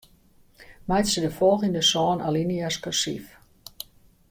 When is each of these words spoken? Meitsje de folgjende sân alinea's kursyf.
Meitsje 0.87 1.21
de 1.25 1.29
folgjende 1.39 1.81
sân 1.91 2.17
alinea's 2.27 2.77
kursyf. 2.83 3.25